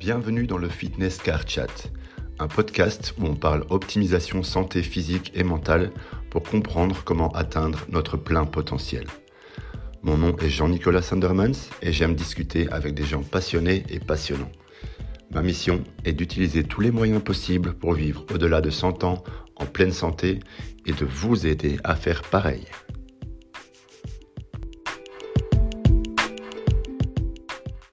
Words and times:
Bienvenue 0.00 0.46
dans 0.46 0.58
le 0.58 0.68
Fitness 0.68 1.18
Car 1.18 1.42
Chat, 1.48 1.90
un 2.38 2.46
podcast 2.46 3.14
où 3.18 3.26
on 3.26 3.34
parle 3.34 3.64
optimisation 3.68 4.44
santé 4.44 4.84
physique 4.84 5.32
et 5.34 5.42
mentale 5.42 5.90
pour 6.30 6.44
comprendre 6.44 7.02
comment 7.04 7.32
atteindre 7.32 7.80
notre 7.90 8.16
plein 8.16 8.44
potentiel. 8.44 9.06
Mon 10.04 10.16
nom 10.16 10.36
est 10.36 10.50
Jean-Nicolas 10.50 11.02
Sandermans 11.02 11.68
et 11.82 11.92
j'aime 11.92 12.14
discuter 12.14 12.70
avec 12.70 12.94
des 12.94 13.02
gens 13.02 13.24
passionnés 13.24 13.82
et 13.90 13.98
passionnants. 13.98 14.52
Ma 15.32 15.42
mission 15.42 15.82
est 16.04 16.12
d'utiliser 16.12 16.62
tous 16.62 16.80
les 16.80 16.92
moyens 16.92 17.22
possibles 17.22 17.74
pour 17.74 17.94
vivre 17.94 18.24
au-delà 18.32 18.60
de 18.60 18.70
100 18.70 19.02
ans 19.02 19.24
en 19.56 19.66
pleine 19.66 19.92
santé 19.92 20.38
et 20.86 20.92
de 20.92 21.04
vous 21.04 21.44
aider 21.44 21.76
à 21.82 21.96
faire 21.96 22.22
pareil. 22.22 22.66